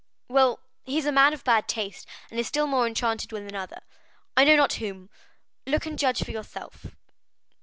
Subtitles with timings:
[0.27, 3.81] Well, he is a man of bad taste, and is still more enchanted with another.
[4.35, 5.11] I know not whom;
[5.67, 6.87] look and judge for yourself."